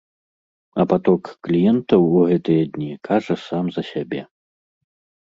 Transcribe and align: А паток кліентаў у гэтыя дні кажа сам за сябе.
А 0.83 0.85
паток 0.93 1.23
кліентаў 1.47 2.01
у 2.05 2.21
гэтыя 2.29 2.63
дні 2.79 2.89
кажа 3.09 3.35
сам 3.45 3.65
за 3.77 3.81
сябе. 3.91 4.21